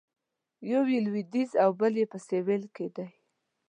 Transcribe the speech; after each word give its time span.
یو 0.71 0.83
یې 0.91 0.99
لویدیځ 1.05 1.51
او 1.63 1.69
بل 1.79 1.93
یې 2.01 2.05
په 2.11 2.17
سویل 2.27 2.63
کې 2.75 2.87
دی. 2.95 3.07